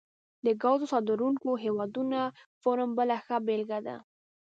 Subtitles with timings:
[0.45, 2.19] د ګازو صادرونکو هیوادونو
[2.61, 3.95] فورم بله ښه بیلګه ده